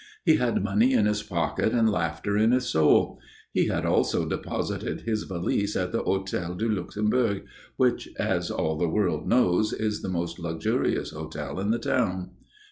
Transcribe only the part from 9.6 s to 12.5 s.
is the most luxurious hotel in the town.